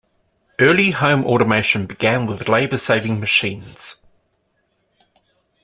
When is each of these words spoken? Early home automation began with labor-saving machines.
Early 0.57 0.89
home 0.89 1.23
automation 1.25 1.85
began 1.85 2.25
with 2.25 2.49
labor-saving 2.49 3.19
machines. 3.19 3.97